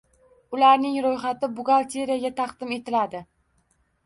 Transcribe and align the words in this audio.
Ularning 0.57 0.95
ro‘yxati 1.07 1.49
buxgalteriyaga 1.59 2.33
taqdim 2.41 2.75
etiladi. 2.79 3.23